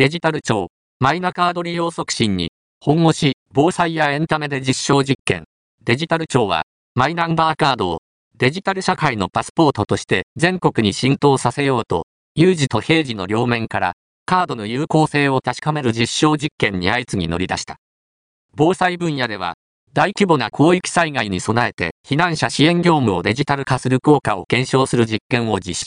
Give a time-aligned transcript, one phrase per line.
[0.00, 0.68] デジタル庁、
[0.98, 5.44] マイナカード利用促進に、本腰、防災やエンタメで実証実験。
[5.84, 6.62] デジタル庁は、
[6.94, 7.98] マイナンバーカードを
[8.34, 13.92] デジタル社会のパスポートとして全国に浸透させようと、有事と平時の両面から
[14.24, 17.76] カードの有効性を確かめる実証実験に相次ぎ乗り出した。
[18.56, 19.52] 防災分野では、
[19.92, 25.84] 大規模な広域災害に備えて避難者支援業務をデジタル化する効果を検証する実験を実施。